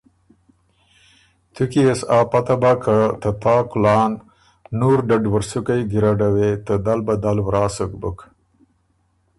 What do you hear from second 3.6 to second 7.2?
کُلان نُور ډدوُرسُکئ ګیرډه وې ته دل